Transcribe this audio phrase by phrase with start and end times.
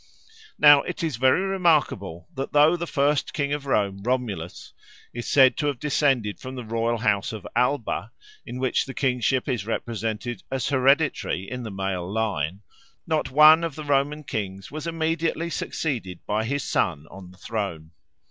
[0.57, 4.73] Now it is very remarkable that though the first king of Rome, Romulus,
[5.13, 8.11] is said to have been descended from the royal house of Alba,
[8.43, 12.63] in which the kingship is represented as hereditary in the male line,
[13.05, 17.91] not one of the Roman kings was immediately succeeded by his son on the throne.